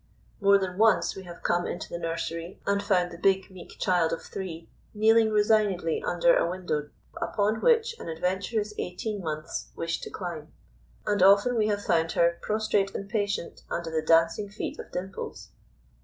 More 0.39 0.57
than 0.57 0.79
once 0.79 1.15
we 1.15 1.25
have 1.25 1.43
come 1.43 1.67
into 1.67 1.87
the 1.87 1.99
nursery 1.99 2.59
and 2.65 2.81
found 2.81 3.11
the 3.11 3.19
big, 3.19 3.51
meek 3.51 3.77
child 3.77 4.11
of 4.11 4.23
three 4.23 4.67
kneeling 4.95 5.29
resignedly 5.31 6.01
under 6.03 6.35
a 6.35 6.49
window 6.49 6.89
upon 7.21 7.61
which 7.61 7.95
an 7.99 8.09
adventurous 8.09 8.73
eighteen 8.79 9.21
months 9.21 9.67
wished 9.75 10.01
to 10.01 10.09
climb; 10.09 10.51
and 11.05 11.21
often 11.21 11.55
we 11.55 11.67
have 11.67 11.85
found 11.85 12.13
her 12.13 12.39
prostrate 12.41 12.95
and 12.95 13.09
patient 13.11 13.61
under 13.69 13.91
the 13.91 14.01
dancing 14.01 14.49
feet 14.49 14.79
of 14.79 14.91
Dimples. 14.91 15.49